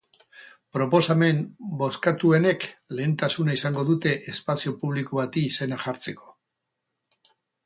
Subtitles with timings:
[0.75, 1.41] Proposamen
[1.81, 2.65] bozkatuenek
[3.01, 6.35] lehentasuna izango dute espazio publiko bati izena jartzeko.